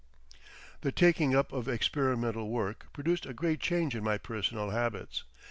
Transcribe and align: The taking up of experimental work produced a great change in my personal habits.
The 0.81 0.91
taking 0.91 1.35
up 1.35 1.53
of 1.53 1.67
experimental 1.69 2.49
work 2.49 2.91
produced 2.91 3.27
a 3.27 3.35
great 3.35 3.59
change 3.59 3.95
in 3.95 4.03
my 4.03 4.17
personal 4.17 4.71
habits. 4.71 5.25